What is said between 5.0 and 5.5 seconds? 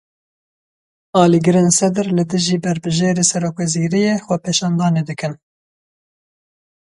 dikin.